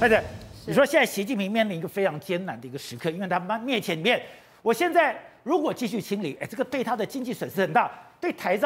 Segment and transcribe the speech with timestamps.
[0.00, 0.24] 对的，
[0.66, 4.18] 你说现在习近平面临一个非常艰难的一个时刻，因为他面前里面，
[4.62, 8.58] 我现在如果继续清理，哎，这个对他的经济损失很大，对台商。